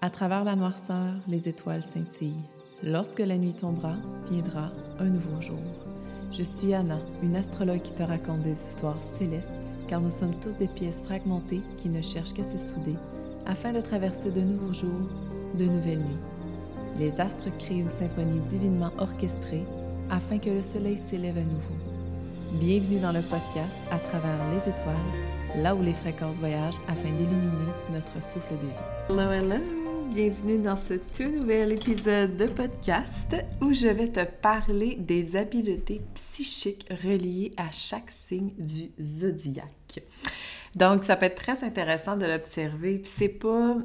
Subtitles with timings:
[0.00, 2.44] À travers la noirceur, les étoiles scintillent.
[2.84, 3.96] Lorsque la nuit tombera,
[4.30, 5.58] viendra un nouveau jour.
[6.30, 9.58] Je suis Anna, une astrologue qui te raconte des histoires célestes,
[9.88, 12.94] car nous sommes tous des pièces fragmentées qui ne cherchent qu'à se souder
[13.44, 15.08] afin de traverser de nouveaux jours,
[15.58, 17.00] de nouvelles nuits.
[17.00, 19.64] Les astres créent une symphonie divinement orchestrée
[20.10, 21.74] afin que le soleil s'élève à nouveau.
[22.52, 24.94] Bienvenue dans le podcast À travers les étoiles,
[25.56, 29.10] là où les fréquences voyagent afin d'illuminer notre souffle de vie.
[29.10, 29.87] Hello, hello!
[30.10, 36.00] Bienvenue dans ce tout nouvel épisode de podcast où je vais te parler des habiletés
[36.14, 40.02] psychiques reliées à chaque signe du zodiaque.
[40.74, 42.98] Donc, ça peut être très intéressant de l'observer.
[42.98, 43.76] Puis c'est pas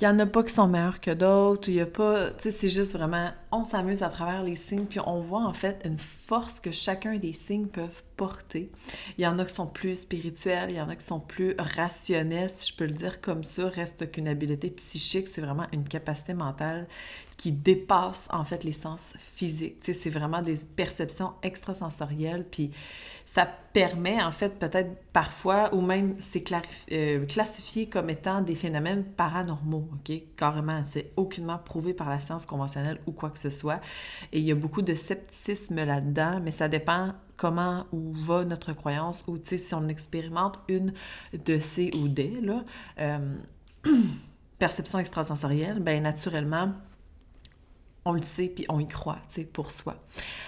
[0.00, 2.42] il n'y en a pas qui sont meilleurs que d'autres, il y a pas, tu
[2.44, 5.80] sais, c'est juste vraiment, on s'amuse à travers les signes, puis on voit en fait
[5.84, 8.70] une force que chacun des signes peuvent porter.
[9.18, 11.54] Il y en a qui sont plus spirituels, il y en a qui sont plus
[11.58, 15.84] rationnels, si je peux le dire comme ça, reste qu'une habileté psychique, c'est vraiment une
[15.84, 16.86] capacité mentale
[17.40, 19.78] qui dépasse en fait les sens physiques.
[19.80, 22.70] C'est vraiment des perceptions extrasensorielles, puis
[23.24, 26.44] ça permet en fait peut-être parfois, ou même c'est
[26.92, 30.20] euh, classifié comme étant des phénomènes paranormaux, OK?
[30.36, 33.80] Carrément, c'est aucunement prouvé par la science conventionnelle ou quoi que ce soit.
[34.32, 38.74] Et il y a beaucoup de scepticisme là-dedans, mais ça dépend comment ou va notre
[38.74, 40.92] croyance, ou si on expérimente une
[41.32, 42.64] de ces ou des, là,
[42.98, 43.34] euh,
[44.58, 46.74] perception extrasensorielle, ben naturellement,
[48.04, 49.96] on le sait, puis on y croit, tu sais, pour soi.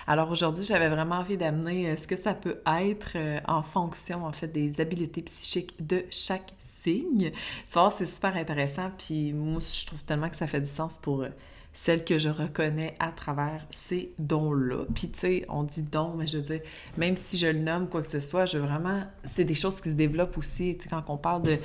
[0.07, 4.27] Alors aujourd'hui, j'avais vraiment envie d'amener euh, ce que ça peut être euh, en fonction,
[4.27, 7.33] en fait, des habiletés psychiques de chaque signe.
[7.65, 11.25] Ça, c'est super intéressant, puis moi, je trouve tellement que ça fait du sens pour
[11.73, 14.85] celles que je reconnais à travers ces dons-là.
[14.95, 16.61] Puis, tu sais, on dit dons, mais je veux dire,
[16.99, 19.03] même si je le nomme quoi que ce soit, je veux vraiment...
[19.25, 21.59] C'est des choses qui se développent aussi, tu sais, quand on parle de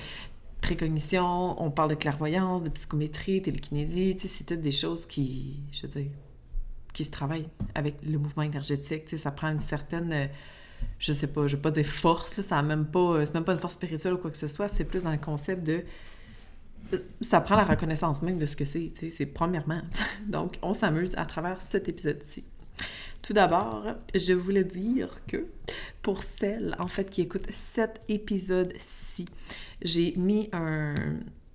[0.61, 5.59] précognition, on parle de clairvoyance, de psychométrie, télékinésie, tu sais, c'est toutes des choses qui,
[5.72, 6.11] je veux dire,
[6.94, 10.28] qui se travaillent avec le mouvement énergétique, tu sais, ça prend une certaine, euh,
[11.00, 13.34] je sais pas, je veux pas dire force, là, ça a même pas, euh, c'est
[13.34, 15.63] même pas une force spirituelle ou quoi que ce soit, c'est plus dans le concept
[15.63, 15.84] de,
[17.22, 19.82] ça prend la reconnaissance même de ce que c'est, tu sais, c'est premièrement.
[20.28, 22.44] Donc, on s'amuse à travers cet épisode-ci.
[23.22, 23.84] Tout d'abord,
[24.16, 25.48] je voulais dire que
[26.02, 29.26] pour celles, en fait, qui écoutent cet épisode-ci,
[29.82, 30.94] j'ai mis un...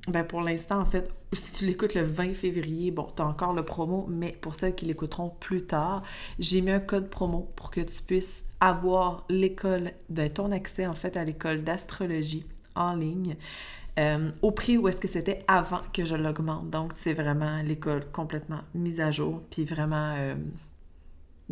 [0.09, 3.53] Ben pour l'instant, en fait, si tu l'écoutes le 20 février, bon, tu as encore
[3.53, 6.03] le promo, mais pour celles qui l'écouteront plus tard,
[6.41, 10.95] j'ai mis un code promo pour que tu puisses avoir l'école, de ton accès en
[10.95, 12.45] fait à l'école d'astrologie
[12.75, 13.37] en ligne.
[13.99, 16.71] Euh, au prix où est-ce que c'était avant que je l'augmente.
[16.71, 20.35] Donc, c'est vraiment l'école complètement mise à jour, puis vraiment, euh,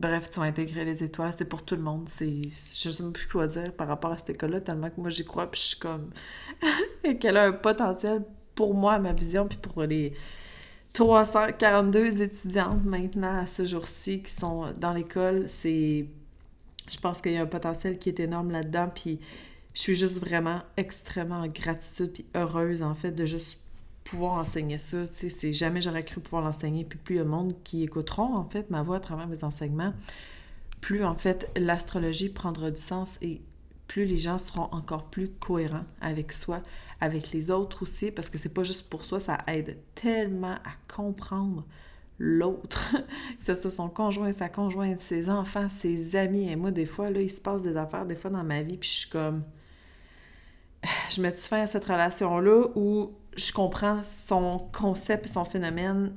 [0.01, 2.09] Bref, tu vas intégrer les étoiles, c'est pour tout le monde.
[2.09, 5.11] C'est, je sais même plus quoi dire par rapport à cette école-là, tellement que moi
[5.11, 6.11] j'y crois, puis je suis comme
[7.21, 8.25] qu'elle a un potentiel
[8.55, 10.15] pour moi, ma vision, puis pour les
[10.95, 16.07] 342 étudiantes maintenant à ce jour-ci qui sont dans l'école, c'est,
[16.89, 19.21] je pense qu'il y a un potentiel qui est énorme là-dedans, puis
[19.75, 23.59] je suis juste vraiment extrêmement en gratitude puis heureuse en fait de juste
[24.05, 25.07] pouvoir enseigner ça.
[25.07, 26.85] Tu sais, c'est jamais j'aurais cru pouvoir l'enseigner.
[26.85, 29.29] Puis plus il y a de monde qui écouteront, en fait, ma voix à travers
[29.29, 29.93] mes enseignements,
[30.81, 33.41] plus, en fait, l'astrologie prendra du sens et
[33.87, 36.63] plus les gens seront encore plus cohérents avec soi,
[37.01, 40.95] avec les autres aussi, parce que c'est pas juste pour soi, ça aide tellement à
[40.95, 41.67] comprendre
[42.19, 42.97] l'autre,
[43.39, 46.49] que ce soit son conjoint, sa conjointe, ses enfants, ses amis.
[46.49, 48.77] Et moi, des fois, là, il se passe des affaires, des fois, dans ma vie,
[48.77, 49.45] puis je suis comme...
[51.11, 56.13] Je mets du fin à cette relation-là où je comprends son concept son phénomène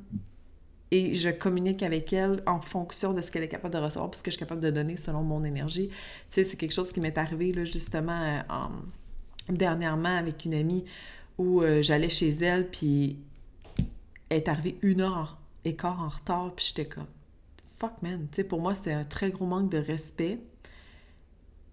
[0.91, 4.25] et je communique avec elle en fonction de ce qu'elle est capable de recevoir, puisque
[4.25, 5.87] que je suis capable de donner selon mon énergie?
[5.89, 5.95] Tu
[6.29, 8.67] sais, c'est quelque chose qui m'est arrivé, là, justement, euh,
[9.49, 10.85] dernièrement avec une amie
[11.39, 13.17] où euh, j'allais chez elle, puis
[14.29, 17.07] elle est arrivée une heure et quart en retard, puis j'étais comme
[17.79, 20.39] «fuck, man!» Tu sais, pour moi, c'est un très gros manque de respect.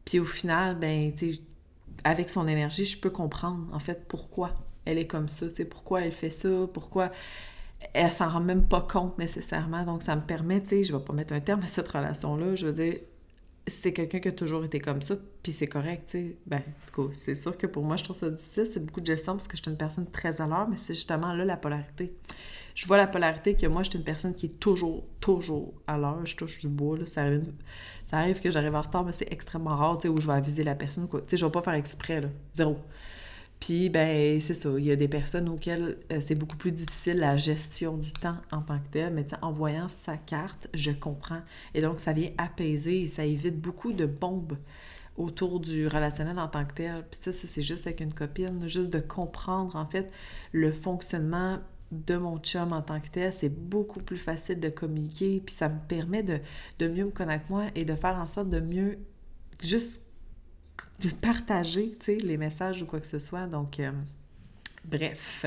[0.07, 1.43] Puis au final, ben, tu sais,
[2.05, 6.13] avec son énergie, je peux comprendre, en fait, pourquoi elle est comme ça, pourquoi elle
[6.13, 7.11] fait ça, pourquoi
[7.95, 9.85] elle s'en rend même pas compte nécessairement.
[9.85, 12.55] Donc, ça me permet, tu sais, je vais pas mettre un terme à cette relation-là,
[12.57, 12.97] je veux dire,
[13.67, 16.37] c'est quelqu'un qui a toujours été comme ça, puis c'est correct, tu sais.
[16.47, 16.63] Ben,
[17.13, 19.57] c'est sûr que pour moi, je trouve ça difficile, c'est beaucoup de gestion parce que
[19.57, 22.15] je suis une personne très à l'heure, mais c'est justement là la polarité.
[22.75, 26.25] Je vois la polarité que moi, je une personne qui est toujours, toujours à l'heure.
[26.25, 27.53] Je touche du bois, là, ça arrive,
[28.11, 30.35] ça arrive que j'arrive en retard, mais c'est extrêmement rare, tu sais, où je vais
[30.35, 31.21] aviser la personne, quoi.
[31.21, 32.79] Tu sais, je vais pas faire exprès, là, zéro.
[33.61, 34.71] Puis, ben, c'est ça.
[34.79, 38.37] Il y a des personnes auxquelles euh, c'est beaucoup plus difficile la gestion du temps
[38.51, 39.13] en tant que tel.
[39.13, 41.43] Mais en voyant sa carte, je comprends.
[41.75, 44.57] Et donc, ça vient apaiser et ça évite beaucoup de bombes
[45.19, 47.05] autour du relationnel en tant que tel.
[47.11, 50.11] Puis ça, c'est juste avec une copine, juste de comprendre, en fait,
[50.53, 51.59] le fonctionnement
[51.91, 55.69] de mon chum en tant que tel, c'est beaucoup plus facile de communiquer, puis ça
[55.69, 56.41] me permet de,
[56.81, 58.99] mieux me connaître moi et de faire en sorte de mieux
[59.63, 60.03] juste
[61.21, 63.47] partager, tu les messages ou quoi que ce soit.
[63.47, 63.91] Donc, euh,
[64.85, 65.47] bref.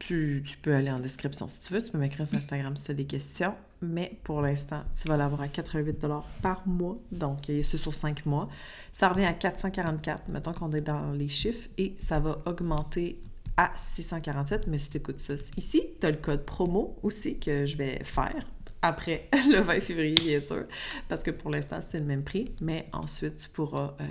[0.00, 1.82] Tu, peux aller en description si tu veux.
[1.82, 3.54] Tu peux m'écrire sur Instagram si tu as des questions.
[3.80, 5.96] Mais pour l'instant, tu vas l'avoir à 88
[6.42, 6.98] par mois.
[7.12, 8.48] Donc, c'est sur 5 mois.
[8.92, 11.68] Ça revient à 444, mettons qu'on est dans les chiffres.
[11.78, 13.18] Et ça va augmenter
[13.56, 14.66] à 647.
[14.66, 18.02] Mais si tu écoutes ça ici, tu as le code promo aussi que je vais
[18.04, 18.44] faire
[18.82, 20.64] après le 20 février, bien sûr.
[21.08, 22.46] Parce que pour l'instant, c'est le même prix.
[22.60, 24.06] Mais ensuite, tu pourras, euh,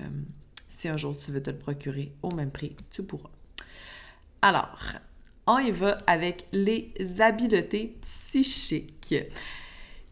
[0.68, 3.30] si un jour tu veux te le procurer au même prix, tu pourras.
[4.42, 4.80] Alors,
[5.46, 9.16] on y va avec les habiletés psychiques.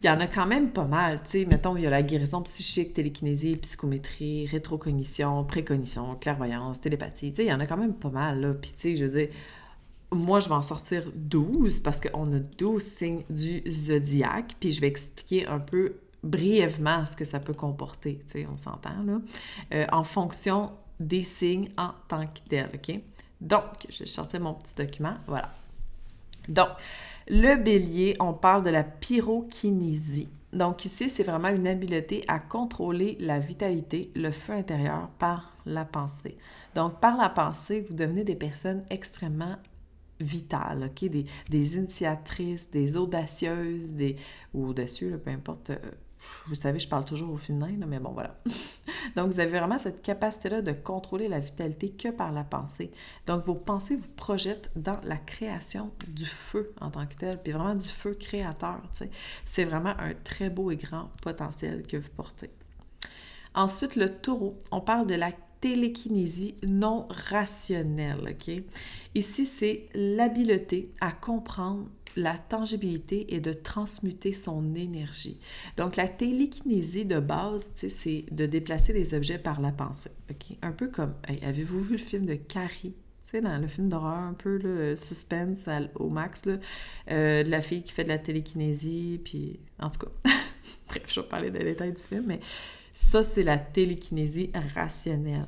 [0.04, 2.02] Il y en a quand même pas mal, tu sais, mettons, il y a la
[2.02, 7.78] guérison psychique, télékinésie, psychométrie, rétrocognition, précognition, clairvoyance, télépathie, tu sais, il y en a quand
[7.78, 8.54] même pas mal, là.
[8.54, 9.30] Puis, tu sais, je veux dire,
[10.12, 14.82] moi, je vais en sortir 12 parce qu'on a 12 signes du zodiaque, puis je
[14.82, 15.94] vais expliquer un peu
[16.24, 19.22] brièvement ce que ça peut comporter, tu sais, on s'entend, là,
[19.74, 23.00] euh, en fonction des signes en tant que tel, OK?
[23.40, 25.16] Donc, je vais sortir mon petit document.
[25.28, 25.52] Voilà.
[26.48, 26.70] Donc,
[27.32, 30.28] le bélier, on parle de la pyrokinésie.
[30.52, 35.86] Donc ici, c'est vraiment une habileté à contrôler la vitalité, le feu intérieur par la
[35.86, 36.38] pensée.
[36.76, 39.56] Donc par la pensée, vous devenez des personnes extrêmement
[40.20, 41.10] vitales, OK?
[41.50, 44.18] Des, initiatrices, des audacieuses, des...
[44.54, 45.78] ou audacieux, peu importe euh,
[46.48, 48.36] vous savez, je parle toujours au féminin, mais bon, voilà.
[49.16, 52.92] Donc, vous avez vraiment cette capacité-là de contrôler la vitalité que par la pensée.
[53.28, 57.52] Donc, vos pensées vous projettent dans la création du feu en tant que tel, puis
[57.52, 58.82] vraiment du feu créateur.
[59.46, 62.50] C'est vraiment un très beau et grand potentiel que vous portez.
[63.54, 68.36] Ensuite, le taureau, on parle de la télékinésie non rationnelle.
[69.16, 71.88] Ici, c'est l'habileté à comprendre
[72.18, 75.40] la tangibilité et de transmuter son énergie.
[75.78, 80.12] Donc, la télékinésie de base, c'est de déplacer des objets par la pensée.
[80.62, 82.94] Un peu comme, avez-vous vu le film de Carrie?
[83.40, 86.44] Dans le film d'horreur, un peu le suspense au max,
[87.10, 90.12] euh, de la fille qui fait de la télékinésie, puis en tout cas,
[90.88, 92.42] bref, je vais parler des détails du film, mais
[92.94, 95.46] ça, c'est la télékinésie rationnelle.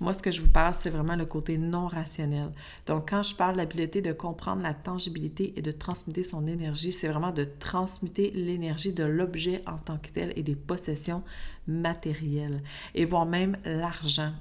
[0.00, 2.50] Moi, ce que je vous parle, c'est vraiment le côté non rationnel.
[2.86, 6.92] Donc, quand je parle de l'habileté de comprendre la tangibilité et de transmuter son énergie,
[6.92, 11.22] c'est vraiment de transmuter l'énergie de l'objet en tant que tel et des possessions
[11.66, 12.62] matérielles.
[12.94, 14.32] Et voire même l'argent.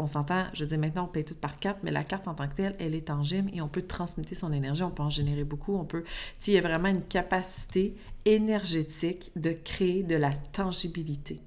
[0.00, 2.48] On s'entend, je dis maintenant on paye tout par carte, mais la carte en tant
[2.48, 5.44] que telle, elle est tangible et on peut transmuter son énergie, on peut en générer
[5.44, 6.02] beaucoup, on peut,
[6.46, 11.40] il y a vraiment une capacité énergétique de créer de la tangibilité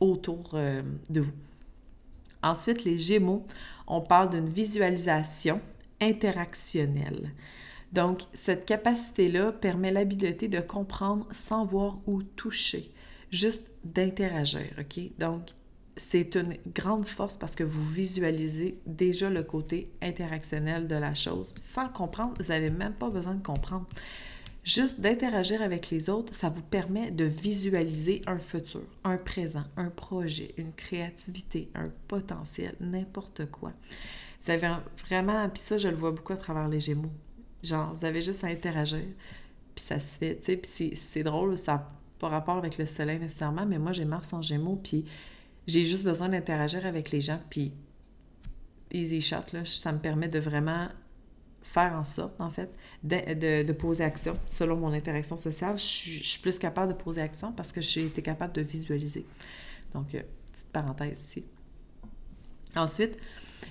[0.00, 1.32] autour euh, de vous.
[2.42, 3.46] Ensuite, les Gémeaux,
[3.86, 5.60] on parle d'une visualisation
[6.00, 7.32] interactionnelle.
[7.92, 12.92] Donc, cette capacité-là permet l'habileté de comprendre sans voir ou toucher,
[13.30, 15.00] juste d'interagir, OK?
[15.18, 15.50] Donc,
[15.96, 21.54] c'est une grande force parce que vous visualisez déjà le côté interactionnel de la chose.
[21.56, 23.86] Sans comprendre, vous n'avez même pas besoin de comprendre.
[24.64, 29.90] Juste d'interagir avec les autres, ça vous permet de visualiser un futur, un présent, un
[29.90, 33.72] projet, une créativité, un potentiel, n'importe quoi.
[34.40, 34.70] Vous avez
[35.06, 37.12] vraiment, puis ça, je le vois beaucoup à travers les Gémeaux.
[37.62, 39.04] Genre, vous avez juste à interagir,
[39.74, 42.86] puis ça se fait, tu sais, puis c'est drôle, ça n'a pas rapport avec le
[42.86, 45.04] soleil nécessairement, mais moi, j'ai Mars en Gémeaux, puis
[45.66, 47.74] j'ai juste besoin d'interagir avec les gens, puis
[48.92, 50.88] easy shot, là, ça me permet de vraiment
[51.64, 52.70] faire en sorte, en fait,
[53.02, 54.36] de, poser action.
[54.46, 58.22] Selon mon interaction sociale, je, suis plus capable de poser action parce que j'ai été
[58.22, 59.26] capable de visualiser.
[59.92, 61.44] Donc, euh, petite parenthèse ici.
[62.76, 63.16] Ensuite,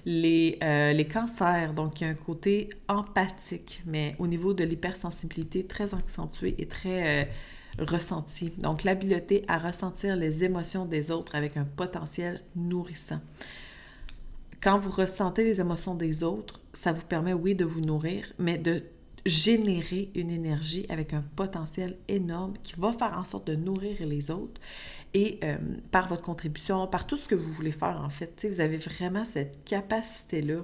[0.05, 4.63] les, euh, les, cancers, donc il y a un côté empathique, mais au niveau de
[4.63, 7.25] l'hypersensibilité très accentué et très euh,
[7.79, 8.50] ressenti.
[8.57, 13.21] Donc l'habileté à ressentir les émotions des autres avec un potentiel nourrissant
[14.63, 18.58] quand vous ressentez les émotions des autres, ça vous permet, oui, de vous nourrir, mais
[18.58, 18.84] de
[19.25, 24.32] générer une énergie avec un potentiel énorme qui va faire en sorte de nourrir les
[24.32, 24.60] autres
[25.13, 25.58] et euh,
[25.91, 28.46] par votre contribution, par tout ce que vous voulez faire en fait.
[28.50, 30.63] Vous avez vraiment cette capacité-là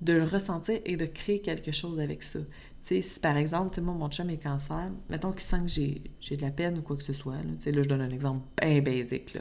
[0.00, 2.38] de le ressentir et de créer quelque chose avec ça.
[2.80, 6.50] si par exemple, moi, mon chum est cancer, mettons qu'il sent que j'ai de la
[6.50, 9.36] peine ou quoi que ce soit, là, là je donne un exemple bien basique.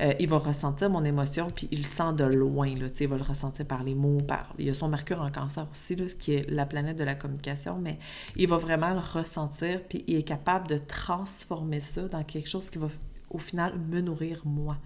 [0.00, 2.74] Euh, il va ressentir mon émotion, puis il le sent de loin.
[2.74, 4.54] Là, il va le ressentir par les mots, par...
[4.58, 7.14] Il y a son Mercure en cancer aussi, ce qui est la planète de la
[7.14, 7.98] communication, mais
[8.36, 12.70] il va vraiment le ressentir, puis il est capable de transformer ça dans quelque chose
[12.70, 12.88] qui va,
[13.28, 14.78] au final, me nourrir moi.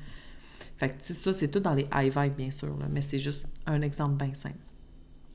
[0.79, 3.83] Fait que ça, c'est tout dans les high vibes, bien sûr, mais c'est juste un
[3.83, 4.59] exemple bien simple.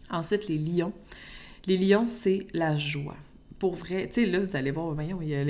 [0.10, 0.94] Ensuite, les lions.
[1.68, 3.16] Les lions, c'est la joie.
[3.60, 5.50] Pour vrai, tu sais, là, vous allez voir, voyons, elle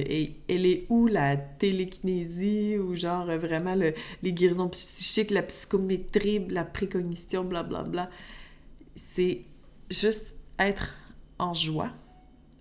[0.65, 7.83] est où la télékinésie ou genre vraiment les guérisons psychiques, la psychométrie, la précognition, blablabla.
[7.83, 8.09] Bla, bla.
[8.95, 9.45] C'est
[9.91, 10.89] juste être
[11.37, 11.91] en joie,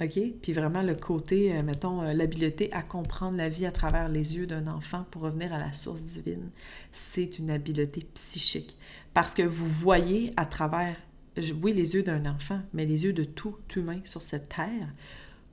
[0.00, 0.18] OK?
[0.42, 4.36] Puis vraiment le côté, euh, mettons, euh, l'habileté à comprendre la vie à travers les
[4.36, 6.50] yeux d'un enfant pour revenir à la source divine,
[6.92, 8.76] c'est une habileté psychique.
[9.14, 10.96] Parce que vous voyez à travers,
[11.62, 14.88] oui, les yeux d'un enfant, mais les yeux de tout humain sur cette terre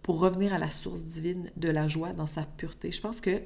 [0.06, 2.92] pour revenir à la source divine de la joie dans sa pureté.
[2.92, 3.42] Je pense que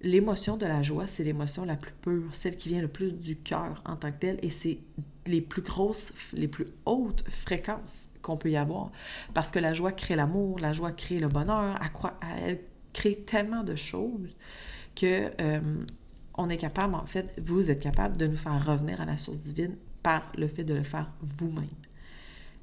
[0.00, 3.36] l'émotion de la joie, c'est l'émotion la plus pure, celle qui vient le plus du
[3.36, 4.78] cœur en tant que telle, et c'est
[5.26, 8.92] les plus grosses, les plus hautes fréquences qu'on peut y avoir.
[9.34, 11.78] Parce que la joie crée l'amour, la joie crée le bonheur,
[12.38, 12.60] elle
[12.94, 14.38] crée tellement de choses
[14.96, 15.60] que euh,
[16.32, 19.40] on est capable, en fait, vous êtes capable de nous faire revenir à la source
[19.40, 21.68] divine par le fait de le faire vous-même.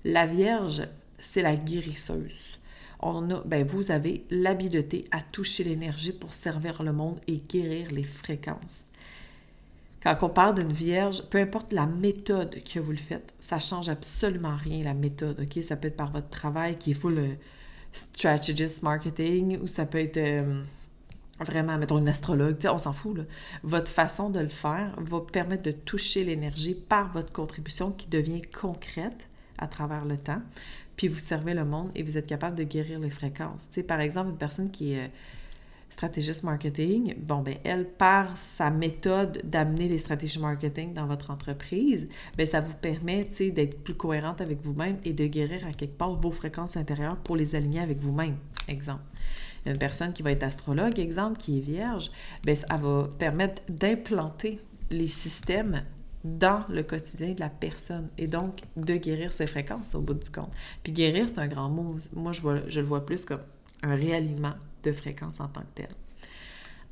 [0.06, 0.88] La Vierge,
[1.20, 2.58] c'est la guérisseuse
[3.02, 7.92] on a, ben vous avez l'habileté à toucher l'énergie pour servir le monde et guérir
[7.92, 8.86] les fréquences.
[10.04, 13.88] Quand on parle d'une vierge, peu importe la méthode que vous le faites, ça change
[13.88, 15.46] absolument rien la méthode?
[15.62, 17.30] Ça peut être par votre travail qui est full le
[17.92, 20.64] strategist marketing ou ça peut être euh,
[21.40, 23.20] vraiment, mettons, une astrologue, on s'en fout.
[23.64, 28.42] Votre façon de le faire va permettre de toucher l'énergie par votre contribution qui devient
[28.42, 29.28] concrète
[29.58, 30.42] à travers le temps
[31.02, 33.68] puis vous servez le monde et vous êtes capable de guérir les fréquences.
[33.70, 35.08] Tu sais, par exemple, une personne qui est euh,
[35.90, 42.08] stratégiste marketing, bon, ben elle, par sa méthode d'amener les stratégies marketing dans votre entreprise,
[42.38, 45.72] ben ça vous permet, tu sais, d'être plus cohérente avec vous-même et de guérir à
[45.72, 48.36] quelque part vos fréquences intérieures pour les aligner avec vous-même,
[48.68, 49.02] exemple.
[49.66, 52.12] Une personne qui va être astrologue, exemple, qui est vierge,
[52.46, 54.60] ben ça va permettre d'implanter
[54.92, 55.82] les systèmes
[56.24, 60.30] dans le quotidien de la personne et donc de guérir ses fréquences au bout du
[60.30, 60.52] compte.
[60.84, 61.96] Puis guérir, c'est un grand mot.
[62.14, 63.42] Moi, je, vois, je le vois plus comme
[63.84, 65.90] un réalignement de fréquences en tant que tel.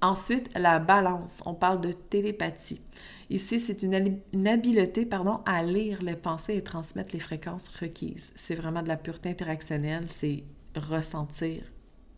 [0.02, 1.44] Ensuite, la balance.
[1.46, 2.82] On parle de télépathie.
[3.30, 8.32] Ici, c'est une, habileté pardon, à lire les pensées et transmettre les fréquences requises.
[8.36, 10.44] C'est vraiment de la pureté interactionnelle, c'est
[10.76, 11.64] ressentir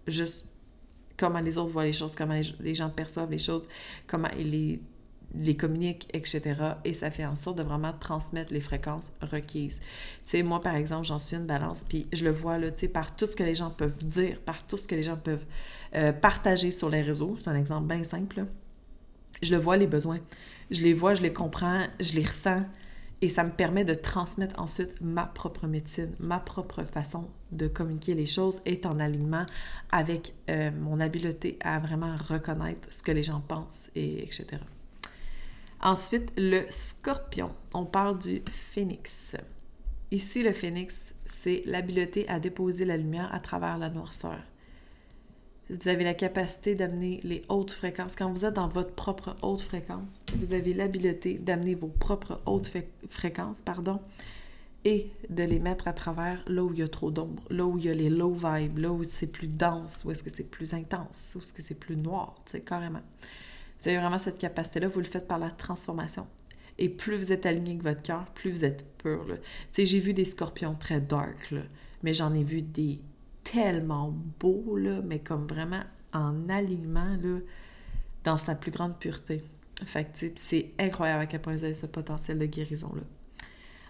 [0.08, 0.48] juste
[1.18, 3.68] comment les autres voient les choses, comment les, les gens perçoivent les choses,
[4.08, 4.82] comment les
[5.36, 6.56] les communique, etc.
[6.86, 9.80] Et ça fait en sorte de vraiment transmettre les fréquences requises.
[10.24, 12.82] Tu sais, moi, par exemple, j'en suis une balance, puis je le vois, là, tu
[12.82, 15.18] sais, par tout ce que les gens peuvent dire, par tout ce que les gens
[15.18, 15.46] peuvent
[15.96, 17.36] euh, partager sur les réseaux.
[17.40, 18.46] C'est un exemple bien simple.
[19.42, 20.20] Je le vois, les besoins.
[20.70, 22.64] Je les vois, je les comprends, je les ressens.
[23.24, 28.16] Et ça me permet de transmettre ensuite ma propre médecine, ma propre façon de communiquer
[28.16, 29.46] les choses est en alignement
[29.92, 34.58] avec euh, mon habileté à vraiment reconnaître ce que les gens pensent, et etc.
[35.84, 37.50] Ensuite, le scorpion.
[37.74, 39.36] On parle du phénix.
[40.12, 44.38] Ici, le phénix, c'est l'habileté à déposer la lumière à travers la noirceur.
[45.72, 48.16] Vous avez la capacité d'amener les hautes fréquences.
[48.16, 52.70] Quand vous êtes dans votre propre haute fréquence, vous avez l'habileté d'amener vos propres hautes
[53.10, 54.02] fréquences, pardon,
[54.86, 57.78] et de les mettre à travers là où il y a trop d'ombre, là où
[57.80, 60.44] il y a les low vibes, là où c'est plus dense, où est-ce que c'est
[60.44, 63.02] plus intense, où est-ce que c'est plus noir, tu sais, carrément.
[63.84, 66.28] Vous vraiment cette capacité-là, vous le faites par la transformation.
[66.78, 69.26] Et plus vous êtes aligné avec votre cœur, plus vous êtes pur.
[69.28, 69.36] Tu
[69.72, 71.62] sais, j'ai vu des scorpions très dark, là,
[72.04, 73.00] mais j'en ai vu des
[73.44, 75.84] tellement beaux, là, mais comme vraiment
[76.14, 77.40] en alignement, là,
[78.24, 79.42] dans sa plus grande pureté.
[79.86, 83.02] Fait c'est incroyable à quel point vous avez ce potentiel de guérison-là.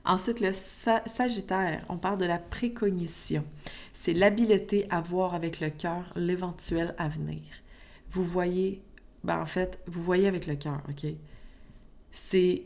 [0.03, 3.43] Ensuite, le Sagittaire, on parle de la précognition.
[3.93, 7.41] C'est l'habileté à voir avec le cœur l'éventuel avenir.
[8.09, 8.81] Vous voyez
[9.23, 11.05] ben en fait, vous voyez avec le cœur, OK?
[12.11, 12.63] C'est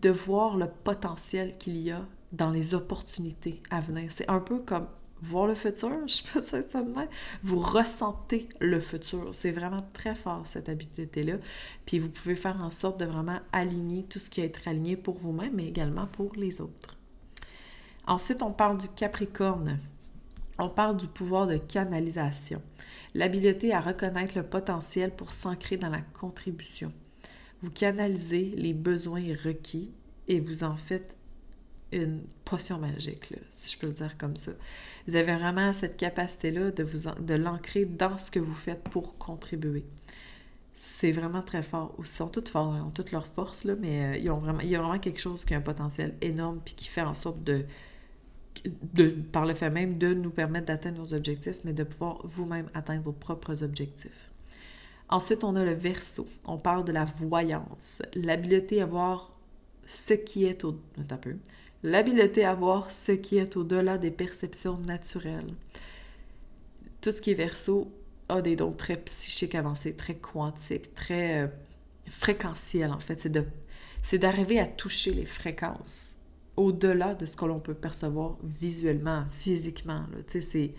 [0.00, 4.12] de voir le potentiel qu'il y a dans les opportunités à venir.
[4.12, 4.86] C'est un peu comme
[5.22, 7.08] voir le futur, je peux dire ça de même.
[7.42, 9.28] Vous ressentez le futur.
[9.32, 11.34] C'est vraiment très fort, cette habileté-là.
[11.86, 14.96] Puis vous pouvez faire en sorte de vraiment aligner tout ce qui est être aligné
[14.96, 16.96] pour vous-même, mais également pour les autres.
[18.06, 19.78] Ensuite, on parle du Capricorne.
[20.60, 22.60] On parle du pouvoir de canalisation
[23.14, 26.92] l'habileté à reconnaître le potentiel pour s'ancrer dans la contribution.
[27.62, 29.90] Vous canalisez les besoins requis
[30.28, 31.16] et vous en faites
[31.92, 34.52] une potion magique, si je peux le dire comme ça.
[35.08, 36.86] Vous avez vraiment cette capacité-là de,
[37.20, 39.84] de l'ancrer dans ce que vous faites pour contribuer.
[40.76, 41.94] C'est vraiment très fort.
[41.98, 44.60] Ils sont tous forts, ils ont toutes leurs forces, là, mais euh, ils ont vraiment,
[44.60, 47.14] il y a vraiment quelque chose qui a un potentiel énorme puis qui fait en
[47.14, 47.64] sorte de,
[48.94, 52.68] de, par le fait même de nous permettre d'atteindre nos objectifs, mais de pouvoir vous-même
[52.74, 54.30] atteindre vos propres objectifs.
[55.08, 56.26] Ensuite, on a le verso.
[56.44, 59.32] On parle de la voyance, l'habileté à voir
[59.86, 60.80] ce qui est au...
[61.10, 61.36] Un peu.
[61.82, 65.54] l'habileté à voir ce qui est au-delà des perceptions naturelles.
[67.00, 67.90] Tout ce qui est verso
[68.28, 71.48] a des dons très psychiques avancés, très quantiques, très euh,
[72.08, 73.28] fréquentiels en fait.
[74.02, 76.14] C'est d'arriver à toucher les fréquences
[76.56, 80.04] au-delà de ce que l'on peut percevoir visuellement, physiquement.
[80.26, 80.74] C'est,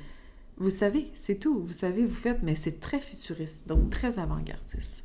[0.57, 1.59] vous savez, c'est tout.
[1.59, 5.03] Vous savez, vous faites, mais c'est très futuriste, donc très avant-gardiste.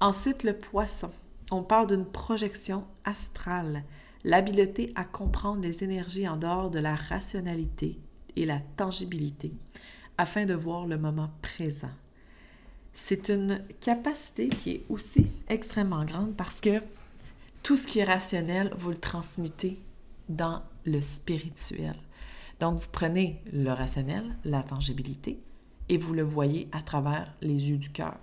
[0.00, 1.10] Ensuite, le poisson.
[1.50, 3.84] On parle d'une projection astrale,
[4.24, 7.98] l'habileté à comprendre les énergies en dehors de la rationalité
[8.34, 9.52] et la tangibilité,
[10.18, 11.92] afin de voir le moment présent.
[12.92, 16.80] C'est une capacité qui est aussi extrêmement grande parce que
[17.66, 19.82] tout ce qui est rationnel, vous le transmutez
[20.28, 21.96] dans le spirituel.
[22.60, 25.42] Donc, vous prenez le rationnel, la tangibilité,
[25.88, 28.18] et vous le voyez à travers les yeux du cœur.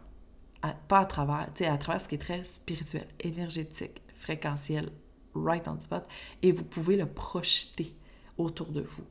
[0.88, 4.89] pas à travers, tu sais, à travers ce qui est très spirituel, énergétique, fréquentiel,
[5.35, 6.07] right on spot,
[6.41, 7.93] et vous pouvez le projeter
[8.38, 9.03] autour de vous.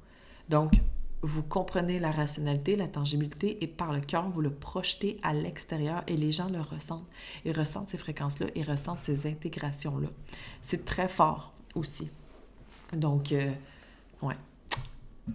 [0.49, 0.73] Donc,
[1.23, 6.03] vous comprenez la rationalité, la tangibilité, et par le cœur, vous le projetez à l'extérieur
[6.09, 7.07] et les gens le ressentent.
[7.45, 10.09] Ils ressentent ces fréquences-là, ils ressentent ces intégrations-là.
[10.63, 12.11] C'est très fort aussi.
[12.93, 13.53] Donc, euh,
[14.21, 14.37] ouais,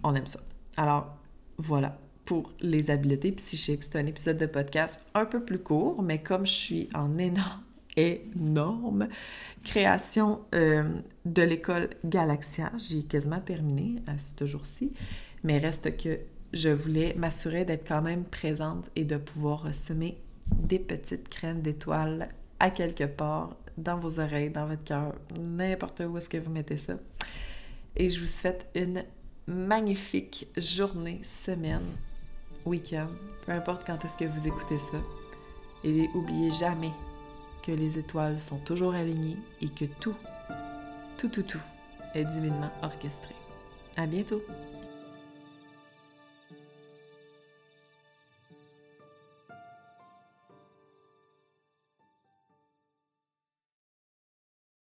[0.02, 0.40] on aime ça.
[0.76, 1.16] Alors,
[1.56, 3.82] voilà pour les habiletés psychiques.
[3.82, 9.08] C'est un épisode de podcast un peu plus court, mais comme je suis en énorme,
[9.64, 10.84] création euh,
[11.24, 14.92] de l'école Galaxia, j'ai quasiment terminé à ce jour-ci
[15.44, 16.18] mais reste que
[16.52, 20.18] je voulais m'assurer d'être quand même présente et de pouvoir semer
[20.52, 22.28] des petites graines d'étoiles
[22.58, 26.78] à quelque part dans vos oreilles, dans votre cœur, n'importe où est-ce que vous mettez
[26.78, 26.94] ça.
[27.96, 29.04] Et je vous souhaite une
[29.46, 31.86] magnifique journée, semaine,
[32.66, 33.08] week-end,
[33.46, 34.98] peu importe quand est-ce que vous écoutez ça.
[35.84, 36.90] Et n'oubliez jamais
[37.64, 40.16] que les étoiles sont toujours alignées et que tout,
[41.16, 41.60] tout, tout, tout
[42.14, 43.34] est divinement orchestré.
[43.96, 44.42] À bientôt!